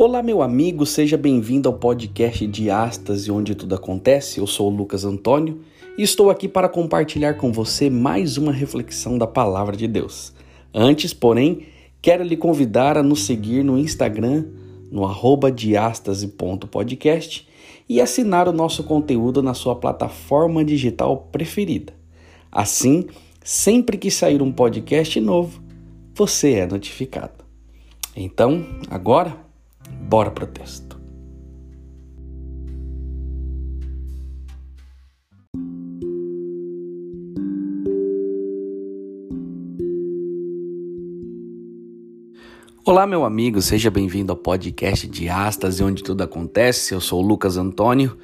Olá, 0.00 0.22
meu 0.22 0.42
amigo, 0.42 0.86
seja 0.86 1.16
bem-vindo 1.16 1.68
ao 1.68 1.74
podcast 1.74 2.46
de 2.46 2.70
Astas 2.70 3.28
onde 3.28 3.52
tudo 3.56 3.74
acontece. 3.74 4.38
Eu 4.38 4.46
sou 4.46 4.70
o 4.70 4.76
Lucas 4.76 5.04
Antônio 5.04 5.62
e 5.98 6.04
estou 6.04 6.30
aqui 6.30 6.46
para 6.46 6.68
compartilhar 6.68 7.34
com 7.34 7.50
você 7.50 7.90
mais 7.90 8.36
uma 8.36 8.52
reflexão 8.52 9.18
da 9.18 9.26
palavra 9.26 9.76
de 9.76 9.88
Deus. 9.88 10.32
Antes, 10.72 11.12
porém, 11.12 11.66
quero 12.00 12.22
lhe 12.22 12.36
convidar 12.36 12.96
a 12.96 13.02
nos 13.02 13.24
seguir 13.24 13.64
no 13.64 13.76
Instagram, 13.76 14.44
no 14.88 15.04
arroba 15.04 15.50
diastase.podcast 15.50 17.48
e 17.88 18.00
assinar 18.00 18.46
o 18.46 18.52
nosso 18.52 18.84
conteúdo 18.84 19.42
na 19.42 19.52
sua 19.52 19.74
plataforma 19.74 20.64
digital 20.64 21.28
preferida. 21.32 21.92
Assim, 22.52 23.08
sempre 23.42 23.98
que 23.98 24.12
sair 24.12 24.42
um 24.42 24.52
podcast 24.52 25.20
novo, 25.20 25.60
você 26.14 26.52
é 26.52 26.68
notificado. 26.68 27.44
Então, 28.14 28.64
agora 28.88 29.47
Bora 30.08 30.30
pro 30.30 30.46
texto. 30.46 30.98
Olá, 42.84 43.06
meu 43.06 43.22
amigo, 43.22 43.60
seja 43.60 43.90
bem-vindo 43.90 44.32
ao 44.32 44.36
podcast 44.38 45.06
de 45.06 45.28
Astas, 45.28 45.78
onde 45.78 46.02
tudo 46.02 46.22
acontece. 46.22 46.94
Eu 46.94 47.02
sou 47.02 47.22
o 47.22 47.26
Lucas 47.26 47.58
Antônio 47.58 48.16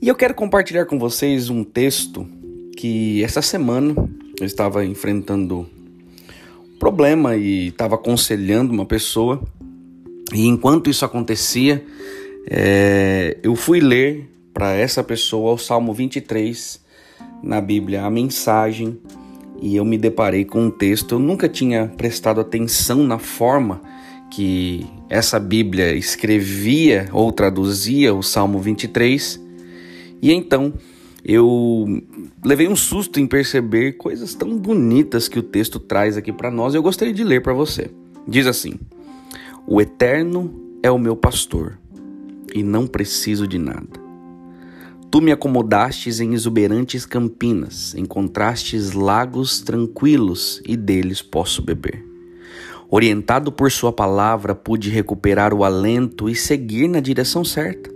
e 0.00 0.06
eu 0.06 0.14
quero 0.14 0.32
compartilhar 0.32 0.86
com 0.86 0.96
vocês 0.96 1.50
um 1.50 1.64
texto 1.64 2.24
que 2.76 3.24
essa 3.24 3.42
semana 3.42 3.94
eu 4.38 4.46
estava 4.46 4.84
enfrentando 4.84 5.66
um 6.72 6.78
problema 6.78 7.34
e 7.34 7.66
estava 7.66 7.96
aconselhando 7.96 8.72
uma 8.72 8.86
pessoa 8.86 9.42
e 10.34 10.46
enquanto 10.46 10.90
isso 10.90 11.04
acontecia, 11.04 11.84
é, 12.48 13.38
eu 13.42 13.54
fui 13.54 13.80
ler 13.80 14.28
para 14.52 14.74
essa 14.74 15.02
pessoa 15.02 15.52
o 15.52 15.58
Salmo 15.58 15.92
23 15.92 16.80
na 17.42 17.60
Bíblia, 17.60 18.04
a 18.04 18.10
mensagem, 18.10 18.98
e 19.60 19.76
eu 19.76 19.84
me 19.84 19.98
deparei 19.98 20.44
com 20.44 20.64
um 20.64 20.70
texto. 20.70 21.16
Eu 21.16 21.18
nunca 21.18 21.48
tinha 21.48 21.92
prestado 21.96 22.40
atenção 22.40 23.04
na 23.04 23.18
forma 23.18 23.80
que 24.30 24.86
essa 25.08 25.38
Bíblia 25.38 25.94
escrevia 25.94 27.08
ou 27.12 27.30
traduzia 27.30 28.14
o 28.14 28.22
Salmo 28.22 28.58
23, 28.58 29.40
e 30.20 30.32
então 30.32 30.72
eu 31.24 32.02
levei 32.44 32.68
um 32.68 32.76
susto 32.76 33.18
em 33.18 33.26
perceber 33.26 33.92
coisas 33.92 34.34
tão 34.34 34.56
bonitas 34.56 35.28
que 35.28 35.38
o 35.38 35.42
texto 35.42 35.78
traz 35.78 36.16
aqui 36.16 36.32
para 36.32 36.50
nós. 36.50 36.74
Eu 36.74 36.82
gostaria 36.82 37.12
de 37.12 37.24
ler 37.24 37.42
para 37.42 37.52
você. 37.52 37.90
Diz 38.26 38.46
assim: 38.46 38.74
o 39.68 39.80
Eterno 39.80 40.54
é 40.80 40.88
o 40.92 40.98
meu 40.98 41.16
pastor, 41.16 41.76
e 42.54 42.62
não 42.62 42.86
preciso 42.86 43.48
de 43.48 43.58
nada. 43.58 44.00
Tu 45.10 45.20
me 45.20 45.32
acomodastes 45.32 46.20
em 46.20 46.34
exuberantes 46.34 47.04
campinas, 47.04 47.92
encontrastes 47.96 48.92
lagos 48.92 49.60
tranquilos, 49.60 50.62
e 50.64 50.76
deles 50.76 51.20
posso 51.20 51.62
beber. 51.62 52.04
Orientado 52.88 53.50
por 53.50 53.72
Sua 53.72 53.92
palavra, 53.92 54.54
pude 54.54 54.88
recuperar 54.88 55.52
o 55.52 55.64
alento 55.64 56.28
e 56.28 56.36
seguir 56.36 56.86
na 56.86 57.00
direção 57.00 57.44
certa. 57.44 57.90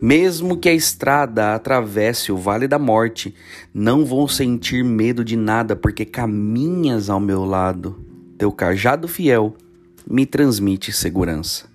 Mesmo 0.00 0.56
que 0.56 0.68
a 0.68 0.74
estrada 0.74 1.52
atravesse 1.52 2.30
o 2.30 2.36
vale 2.36 2.68
da 2.68 2.78
morte, 2.78 3.34
não 3.74 4.04
vou 4.04 4.28
sentir 4.28 4.84
medo 4.84 5.24
de 5.24 5.36
nada, 5.36 5.74
porque 5.74 6.04
caminhas 6.04 7.10
ao 7.10 7.18
meu 7.18 7.44
lado. 7.44 7.98
Teu 8.38 8.52
cajado 8.52 9.08
fiel 9.08 9.56
me 10.08 10.26
transmite 10.26 10.92
segurança. 10.92 11.70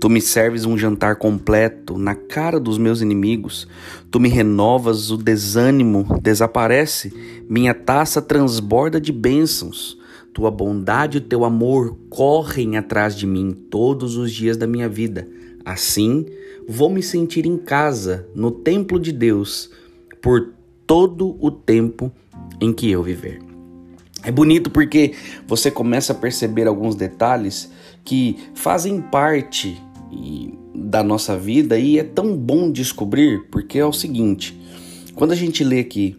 Tu 0.00 0.08
me 0.08 0.20
serves 0.20 0.64
um 0.64 0.78
jantar 0.78 1.16
completo 1.16 1.98
na 1.98 2.14
cara 2.14 2.58
dos 2.58 2.78
meus 2.78 3.02
inimigos. 3.02 3.68
Tu 4.10 4.18
me 4.18 4.30
renovas, 4.30 5.10
o 5.10 5.16
desânimo 5.18 6.06
desaparece, 6.22 7.12
minha 7.48 7.74
taça 7.74 8.22
transborda 8.22 8.98
de 8.98 9.12
bênçãos. 9.12 9.98
Tua 10.32 10.50
bondade 10.50 11.18
e 11.18 11.20
teu 11.20 11.44
amor 11.44 11.98
correm 12.08 12.78
atrás 12.78 13.14
de 13.14 13.26
mim 13.26 13.52
todos 13.68 14.16
os 14.16 14.32
dias 14.32 14.56
da 14.56 14.66
minha 14.66 14.88
vida. 14.88 15.28
Assim, 15.64 16.24
vou 16.66 16.88
me 16.88 17.02
sentir 17.02 17.44
em 17.44 17.58
casa, 17.58 18.26
no 18.34 18.50
templo 18.50 18.98
de 18.98 19.12
Deus, 19.12 19.70
por 20.22 20.54
todo 20.86 21.36
o 21.38 21.50
tempo 21.50 22.10
em 22.60 22.72
que 22.72 22.90
eu 22.90 23.02
viver. 23.02 23.49
É 24.22 24.30
bonito 24.30 24.70
porque 24.70 25.14
você 25.46 25.70
começa 25.70 26.12
a 26.12 26.16
perceber 26.16 26.66
alguns 26.66 26.94
detalhes 26.94 27.70
que 28.04 28.36
fazem 28.54 29.00
parte 29.00 29.80
da 30.74 31.02
nossa 31.02 31.36
vida 31.36 31.78
e 31.78 31.98
é 31.98 32.04
tão 32.04 32.36
bom 32.36 32.70
descobrir 32.70 33.46
porque 33.50 33.78
é 33.78 33.86
o 33.86 33.92
seguinte: 33.92 34.60
quando 35.14 35.32
a 35.32 35.36
gente 35.36 35.64
lê 35.64 35.80
aqui 35.80 36.16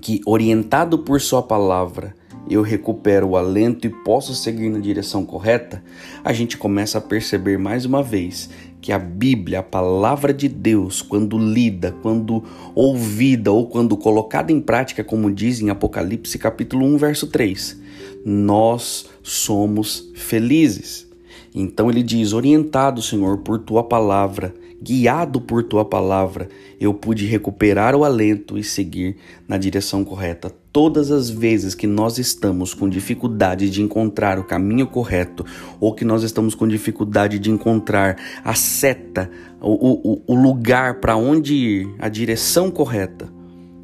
que 0.00 0.20
orientado 0.24 0.98
por 0.98 1.20
Sua 1.20 1.42
palavra 1.42 2.14
eu 2.48 2.62
recupero 2.62 3.28
o 3.28 3.36
alento 3.36 3.86
e 3.86 3.90
posso 3.90 4.34
seguir 4.34 4.68
na 4.68 4.78
direção 4.78 5.24
correta, 5.24 5.82
a 6.22 6.32
gente 6.32 6.58
começa 6.58 6.98
a 6.98 7.00
perceber 7.00 7.58
mais 7.58 7.86
uma 7.86 8.02
vez 8.02 8.50
que 8.84 8.92
a 8.92 8.98
Bíblia, 8.98 9.60
a 9.60 9.62
palavra 9.62 10.30
de 10.30 10.46
Deus, 10.46 11.00
quando 11.00 11.38
lida, 11.38 11.96
quando 12.02 12.44
ouvida 12.74 13.50
ou 13.50 13.66
quando 13.66 13.96
colocada 13.96 14.52
em 14.52 14.60
prática, 14.60 15.02
como 15.02 15.32
diz 15.32 15.58
em 15.58 15.70
Apocalipse 15.70 16.36
capítulo 16.38 16.84
1, 16.84 16.98
verso 16.98 17.26
3, 17.28 17.80
nós 18.26 19.06
somos 19.22 20.12
felizes. 20.14 21.08
Então 21.54 21.88
ele 21.88 22.02
diz: 22.02 22.34
Orientado, 22.34 23.00
Senhor, 23.00 23.38
por 23.38 23.58
tua 23.58 23.82
palavra, 23.82 24.54
guiado 24.82 25.40
por 25.40 25.62
tua 25.62 25.86
palavra, 25.86 26.50
eu 26.78 26.92
pude 26.92 27.24
recuperar 27.24 27.96
o 27.96 28.04
alento 28.04 28.58
e 28.58 28.62
seguir 28.62 29.16
na 29.48 29.56
direção 29.56 30.04
correta. 30.04 30.63
Todas 30.74 31.12
as 31.12 31.30
vezes 31.30 31.72
que 31.72 31.86
nós 31.86 32.18
estamos 32.18 32.74
com 32.74 32.88
dificuldade 32.88 33.70
de 33.70 33.80
encontrar 33.80 34.40
o 34.40 34.44
caminho 34.44 34.88
correto, 34.88 35.46
ou 35.78 35.94
que 35.94 36.04
nós 36.04 36.24
estamos 36.24 36.52
com 36.52 36.66
dificuldade 36.66 37.38
de 37.38 37.48
encontrar 37.48 38.16
a 38.42 38.56
seta, 38.56 39.30
o, 39.60 40.14
o, 40.14 40.22
o 40.26 40.34
lugar 40.34 40.98
para 40.98 41.16
onde 41.16 41.54
ir, 41.54 41.94
a 41.96 42.08
direção 42.08 42.72
correta, 42.72 43.32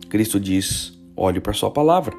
Cristo 0.08 0.40
diz: 0.40 0.98
olhe 1.16 1.38
para 1.38 1.52
Sua 1.52 1.70
palavra. 1.70 2.12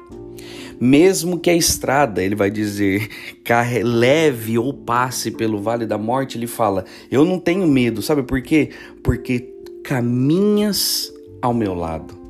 Mesmo 0.80 1.38
que 1.38 1.50
a 1.50 1.54
estrada, 1.54 2.22
ele 2.22 2.34
vai 2.34 2.50
dizer, 2.50 3.10
carre, 3.44 3.82
leve 3.82 4.56
ou 4.56 4.72
passe 4.72 5.30
pelo 5.30 5.60
vale 5.60 5.84
da 5.84 5.98
morte, 5.98 6.38
ele 6.38 6.46
fala: 6.46 6.86
Eu 7.10 7.26
não 7.26 7.38
tenho 7.38 7.66
medo, 7.66 8.00
sabe 8.00 8.22
por 8.22 8.40
quê? 8.40 8.70
Porque 9.04 9.52
caminhas 9.84 11.12
ao 11.42 11.52
meu 11.52 11.74
lado. 11.74 12.21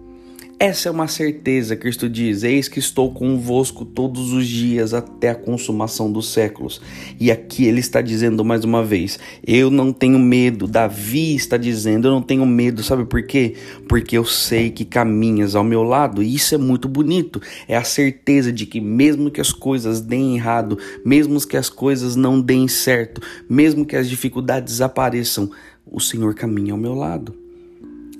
Essa 0.62 0.88
é 0.88 0.92
uma 0.92 1.08
certeza, 1.08 1.74
Cristo 1.74 2.08
diz: 2.08 2.44
Eis 2.44 2.68
que 2.68 2.78
estou 2.78 3.12
convosco 3.12 3.84
todos 3.84 4.32
os 4.32 4.46
dias 4.46 4.94
até 4.94 5.30
a 5.30 5.34
consumação 5.34 6.12
dos 6.12 6.28
séculos. 6.28 6.80
E 7.18 7.32
aqui 7.32 7.64
ele 7.64 7.80
está 7.80 8.00
dizendo 8.00 8.44
mais 8.44 8.62
uma 8.62 8.80
vez: 8.84 9.18
Eu 9.44 9.72
não 9.72 9.92
tenho 9.92 10.20
medo. 10.20 10.68
Davi 10.68 11.34
está 11.34 11.56
dizendo: 11.56 12.06
Eu 12.06 12.12
não 12.12 12.22
tenho 12.22 12.46
medo. 12.46 12.80
Sabe 12.84 13.04
por 13.04 13.24
quê? 13.24 13.56
Porque 13.88 14.16
eu 14.16 14.24
sei 14.24 14.70
que 14.70 14.84
caminhas 14.84 15.56
ao 15.56 15.64
meu 15.64 15.82
lado. 15.82 16.22
E 16.22 16.32
isso 16.32 16.54
é 16.54 16.58
muito 16.58 16.86
bonito. 16.88 17.42
É 17.66 17.76
a 17.76 17.82
certeza 17.82 18.52
de 18.52 18.64
que, 18.64 18.80
mesmo 18.80 19.32
que 19.32 19.40
as 19.40 19.52
coisas 19.52 20.00
deem 20.00 20.36
errado, 20.36 20.78
mesmo 21.04 21.44
que 21.44 21.56
as 21.56 21.68
coisas 21.68 22.14
não 22.14 22.40
deem 22.40 22.68
certo, 22.68 23.20
mesmo 23.50 23.84
que 23.84 23.96
as 23.96 24.08
dificuldades 24.08 24.80
apareçam, 24.80 25.50
o 25.84 25.98
Senhor 25.98 26.36
caminha 26.36 26.72
ao 26.72 26.78
meu 26.78 26.94
lado. 26.94 27.34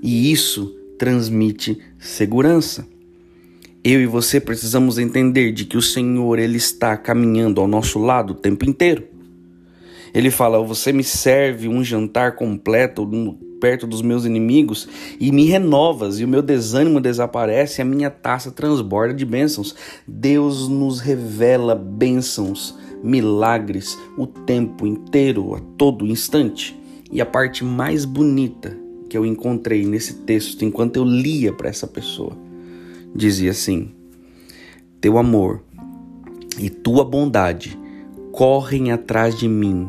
E 0.03 0.33
isso 0.33 0.82
transmite 1.03 1.81
segurança. 1.99 2.87
Eu 3.83 4.01
e 4.01 4.07
você 4.07 4.39
precisamos 4.39 4.99
entender 4.99 5.51
de 5.51 5.65
que 5.65 5.77
o 5.77 5.83
Senhor 5.83 6.39
ele 6.39 6.59
está 6.59 6.97
caminhando 6.97 7.61
ao 7.61 7.67
nosso 7.67 7.99
lado 7.99 8.31
o 8.31 8.37
tempo 8.37 8.65
inteiro. 8.65 9.03
Ele 10.15 10.31
fala: 10.31 10.63
"Você 10.63 10.93
me 10.93 11.03
serve 11.03 11.67
um 11.67 11.83
jantar 11.83 12.37
completo 12.37 13.05
perto 13.61 13.85
dos 13.85 14.01
meus 14.01 14.25
inimigos 14.25 14.89
e 15.19 15.33
me 15.33 15.45
renovas 15.45 16.21
e 16.21 16.25
o 16.25 16.29
meu 16.29 16.41
desânimo 16.41 17.01
desaparece, 17.01 17.81
e 17.81 17.83
a 17.83 17.85
minha 17.85 18.09
taça 18.09 18.53
transborda 18.53 19.13
de 19.13 19.25
bênçãos". 19.25 19.75
Deus 20.07 20.69
nos 20.69 21.01
revela 21.01 21.75
bênçãos, 21.75 22.79
milagres 23.03 23.99
o 24.17 24.25
tempo 24.25 24.87
inteiro, 24.87 25.53
a 25.57 25.61
todo 25.77 26.07
instante. 26.07 26.79
E 27.11 27.21
a 27.21 27.27
parte 27.27 27.65
mais 27.65 28.05
bonita 28.05 28.82
que 29.13 29.19
eu 29.19 29.27
encontrei 29.27 29.85
nesse 29.85 30.15
texto 30.15 30.65
enquanto 30.65 30.97
eu 30.97 31.05
lia 31.05 31.53
para 31.53 31.69
essa 31.69 31.87
pessoa. 31.87 32.33
Dizia 33.15 33.51
assim: 33.51 33.91
Teu 35.03 35.19
amor 35.19 35.63
e 36.59 36.71
tua 36.71 37.05
bondade 37.05 37.79
correm 38.33 38.91
atrás 38.91 39.39
de 39.39 39.47
mim 39.47 39.87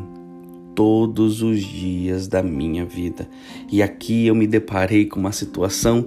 todos 0.74 1.40
os 1.40 1.62
dias 1.62 2.28
da 2.28 2.42
minha 2.42 2.84
vida. 2.84 3.26
E 3.72 3.82
aqui 3.82 4.26
eu 4.26 4.34
me 4.34 4.46
deparei 4.46 5.06
com 5.06 5.18
uma 5.18 5.32
situação 5.32 6.04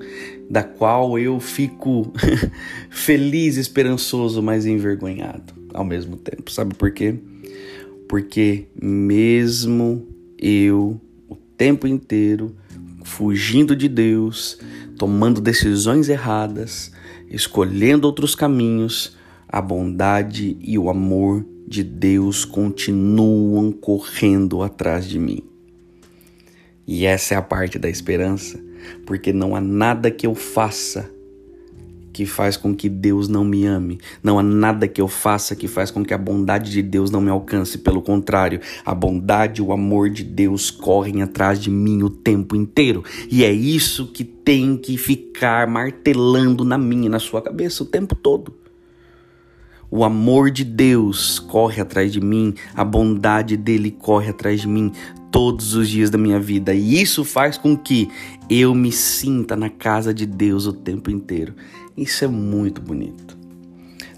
da 0.48 0.62
qual 0.62 1.18
eu 1.18 1.40
fico 1.40 2.14
feliz, 2.92 3.58
esperançoso, 3.58 4.44
mas 4.44 4.68
envergonhado 4.68 5.56
ao 5.74 5.84
mesmo 5.84 6.18
tempo. 6.18 6.52
Sabe 6.52 6.76
por 6.76 6.92
quê? 6.92 7.16
Porque 8.08 8.66
mesmo 8.80 10.06
eu, 10.38 11.02
o 11.28 11.36
tempo 11.36 11.88
inteiro, 11.88 12.56
fugindo 13.18 13.76
de 13.76 13.90
Deus, 13.90 14.60
tomando 14.96 15.42
decisões 15.42 16.08
erradas, 16.08 16.92
escolhendo 17.28 18.06
outros 18.06 18.36
caminhos, 18.36 19.18
a 19.48 19.60
bondade 19.60 20.56
e 20.62 20.78
o 20.78 20.88
amor 20.88 21.44
de 21.68 21.84
Deus 21.84 22.46
continuam 22.46 23.72
correndo 23.72 24.62
atrás 24.62 25.08
de 25.08 25.18
mim. 25.18 25.42
E 26.86 27.08
essa 27.08 27.34
é 27.34 27.38
a 27.38 27.42
parte 27.42 27.80
da 27.80 27.90
esperança, 27.90 28.64
porque 29.04 29.34
não 29.34 29.56
há 29.56 29.62
nada 29.62 30.12
que 30.12 30.28
eu 30.28 30.36
faça 30.36 31.10
que 32.18 32.26
faz 32.26 32.58
com 32.58 32.74
que 32.74 32.90
Deus 32.90 33.28
não 33.28 33.46
me 33.46 33.68
ame. 33.68 34.00
Não 34.24 34.40
há 34.40 34.44
nada 34.44 34.88
que 34.88 35.00
eu 35.00 35.08
faça 35.08 35.56
que 35.56 35.68
faz 35.68 35.92
com 35.92 36.04
que 36.04 36.16
a 36.16 36.18
bondade 36.18 36.72
de 36.72 36.82
Deus 36.82 37.12
não 37.12 37.22
me 37.22 37.30
alcance. 37.30 37.78
Pelo 37.78 38.02
contrário, 38.02 38.60
a 38.84 38.96
bondade 38.96 39.62
e 39.62 39.64
o 39.64 39.72
amor 39.72 40.10
de 40.10 40.24
Deus 40.24 40.72
correm 40.72 41.22
atrás 41.22 41.62
de 41.62 41.70
mim 41.70 42.02
o 42.02 42.10
tempo 42.10 42.56
inteiro. 42.56 43.04
E 43.30 43.44
é 43.44 43.52
isso 43.52 44.08
que 44.08 44.24
tem 44.24 44.76
que 44.76 44.98
ficar 44.98 45.68
martelando 45.68 46.66
na 46.66 46.76
minha 46.76 47.06
e 47.06 47.10
na 47.10 47.20
sua 47.20 47.40
cabeça 47.40 47.84
o 47.84 47.86
tempo 47.86 48.16
todo. 48.16 48.52
O 49.92 50.04
amor 50.04 50.50
de 50.50 50.64
Deus 50.64 51.38
corre 51.38 51.80
atrás 51.80 52.12
de 52.12 52.20
mim, 52.20 52.56
a 52.74 52.84
bondade 52.84 53.56
dele 53.56 53.92
corre 53.92 54.32
atrás 54.32 54.62
de 54.62 54.68
mim 54.68 54.92
todos 55.32 55.76
os 55.76 55.88
dias 55.88 56.10
da 56.10 56.18
minha 56.18 56.40
vida. 56.40 56.74
E 56.74 57.02
isso 57.02 57.24
faz 57.24 57.58
com 57.58 57.78
que 57.78 58.10
eu 58.50 58.74
me 58.74 58.92
sinta 58.92 59.56
na 59.56 59.70
casa 59.70 60.14
de 60.14 60.26
Deus 60.26 60.66
o 60.66 60.74
tempo 60.74 61.12
inteiro. 61.12 61.54
Isso 61.98 62.24
é 62.24 62.28
muito 62.28 62.80
bonito. 62.80 63.36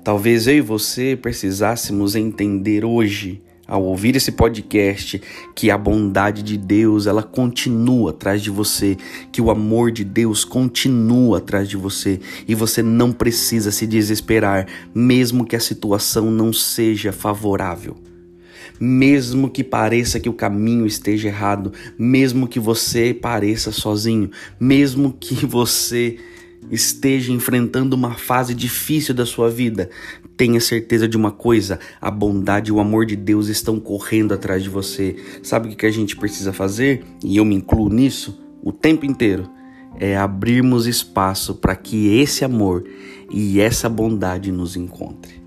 Talvez 0.03 0.47
eu 0.47 0.55
e 0.55 0.61
você 0.61 1.15
precisássemos 1.15 2.13
entender 2.13 2.83
hoje, 2.83 3.41
ao 3.65 3.83
ouvir 3.83 4.17
esse 4.17 4.33
podcast, 4.33 5.21
que 5.55 5.71
a 5.71 5.77
bondade 5.77 6.43
de 6.43 6.57
Deus, 6.57 7.07
ela 7.07 7.23
continua 7.23 8.09
atrás 8.09 8.41
de 8.41 8.49
você, 8.49 8.97
que 9.31 9.41
o 9.41 9.49
amor 9.49 9.91
de 9.91 10.03
Deus 10.03 10.43
continua 10.43 11.37
atrás 11.37 11.69
de 11.69 11.77
você 11.77 12.19
e 12.45 12.53
você 12.53 12.83
não 12.83 13.13
precisa 13.13 13.71
se 13.71 13.87
desesperar, 13.87 14.67
mesmo 14.93 15.45
que 15.45 15.55
a 15.55 15.59
situação 15.59 16.29
não 16.29 16.51
seja 16.51 17.13
favorável. 17.13 17.95
Mesmo 18.77 19.49
que 19.49 19.63
pareça 19.63 20.19
que 20.19 20.29
o 20.29 20.33
caminho 20.33 20.85
esteja 20.85 21.29
errado, 21.29 21.71
mesmo 21.97 22.47
que 22.47 22.59
você 22.59 23.13
pareça 23.13 23.71
sozinho, 23.71 24.31
mesmo 24.59 25.13
que 25.17 25.35
você 25.47 26.17
esteja 26.71 27.31
enfrentando 27.31 27.95
uma 27.95 28.13
fase 28.13 28.53
difícil 28.53 29.13
da 29.13 29.25
sua 29.25 29.49
vida, 29.49 29.89
tenha 30.35 30.59
certeza 30.59 31.07
de 31.07 31.17
uma 31.17 31.31
coisa: 31.31 31.79
a 31.99 32.09
bondade 32.09 32.69
e 32.69 32.73
o 32.73 32.79
amor 32.79 33.05
de 33.05 33.15
Deus 33.15 33.47
estão 33.47 33.79
correndo 33.79 34.33
atrás 34.33 34.63
de 34.63 34.69
você. 34.69 35.15
Sabe 35.43 35.69
o 35.69 35.75
que 35.75 35.85
a 35.85 35.91
gente 35.91 36.15
precisa 36.15 36.53
fazer? 36.53 37.03
E 37.23 37.37
eu 37.37 37.45
me 37.45 37.55
incluo 37.55 37.89
nisso 37.89 38.39
o 38.63 38.71
tempo 38.71 39.05
inteiro. 39.05 39.49
É 39.99 40.15
abrirmos 40.15 40.87
espaço 40.87 41.55
para 41.55 41.75
que 41.75 42.19
esse 42.19 42.45
amor 42.45 42.85
e 43.29 43.59
essa 43.59 43.89
bondade 43.89 44.51
nos 44.51 44.77
encontre. 44.77 45.41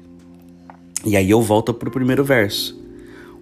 E 1.04 1.16
aí 1.16 1.30
eu 1.30 1.40
volto 1.40 1.72
para 1.72 1.88
o 1.88 1.92
primeiro 1.92 2.22
verso. 2.22 2.80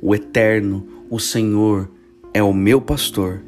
O 0.00 0.14
Eterno, 0.14 0.86
o 1.10 1.18
Senhor, 1.18 1.90
é 2.32 2.42
o 2.42 2.52
meu 2.52 2.80
pastor. 2.80 3.42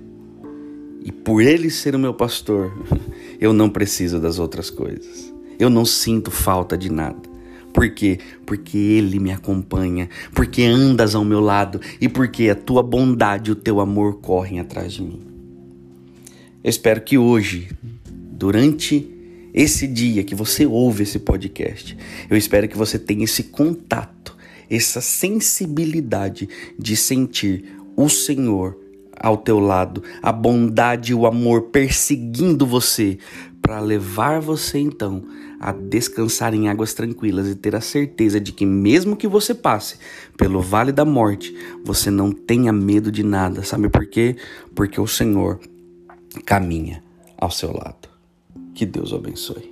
E 1.05 1.11
por 1.11 1.41
ele 1.41 1.71
ser 1.71 1.95
o 1.95 1.99
meu 1.99 2.15
pastor, 2.15 2.73
eu 3.43 3.53
não 3.53 3.69
preciso 3.69 4.21
das 4.21 4.39
outras 4.39 4.71
coisas. 4.71 5.35
Eu 5.59 5.69
não 5.69 5.85
sinto 5.85 6.31
falta 6.31 6.79
de 6.79 6.89
nada. 6.89 7.29
Por 7.75 7.91
quê? 7.91 8.21
Porque 8.47 8.79
Ele 8.79 9.19
me 9.19 9.33
acompanha, 9.33 10.09
porque 10.33 10.63
andas 10.63 11.17
ao 11.17 11.25
meu 11.25 11.41
lado 11.41 11.81
e 12.01 12.09
porque 12.09 12.49
a 12.49 12.55
tua 12.55 12.85
bondade 12.85 13.51
e 13.51 13.53
o 13.53 13.57
teu 13.57 13.81
amor 13.81 14.21
correm 14.21 14.61
atrás 14.61 14.93
de 14.93 15.03
mim. 15.03 15.21
Eu 16.63 16.71
espero 16.71 17.01
que 17.01 17.19
hoje, 17.19 17.69
durante 18.05 19.11
esse 19.53 19.89
dia 19.89 20.23
que 20.23 20.37
você 20.37 20.65
ouve 20.65 21.03
esse 21.03 21.19
podcast, 21.19 21.99
eu 22.31 22.37
espero 22.37 22.69
que 22.69 22.79
você 22.79 22.97
tenha 22.97 23.25
esse 23.25 23.43
contato, 23.43 24.37
essa 24.71 25.01
sensibilidade 25.01 26.49
de 26.79 26.95
sentir 26.95 27.65
o 27.97 28.09
Senhor 28.09 28.82
ao 29.19 29.37
teu 29.37 29.59
lado, 29.59 30.03
a 30.23 30.33
bondade 30.33 31.13
e 31.13 31.15
o 31.15 31.27
amor 31.27 31.63
perseguindo 31.63 32.67
você, 32.67 33.19
para 33.61 33.79
levar 33.79 34.41
você 34.41 34.79
então 34.79 35.23
a 35.61 35.71
descansar 35.71 36.53
em 36.53 36.69
águas 36.69 36.93
tranquilas 36.93 37.49
e 37.49 37.55
ter 37.55 37.77
a 37.77 37.81
certeza 37.81 38.41
de 38.41 38.51
que, 38.51 38.67
mesmo 38.67 39.17
que 39.17 39.29
você 39.29 39.55
passe 39.55 39.97
pelo 40.37 40.61
vale 40.61 40.91
da 40.91 41.05
morte, 41.05 41.57
você 41.85 42.11
não 42.11 42.33
tenha 42.33 42.73
medo 42.73 43.13
de 43.13 43.23
nada. 43.23 43.63
Sabe 43.63 43.89
por 43.89 44.05
quê? 44.05 44.37
Porque 44.75 45.01
o 45.01 45.07
Senhor 45.07 45.61
caminha 46.45 47.01
ao 47.39 47.51
seu 47.51 47.73
lado. 47.73 48.09
Que 48.75 48.85
Deus 48.85 49.13
o 49.13 49.17
abençoe. 49.17 49.72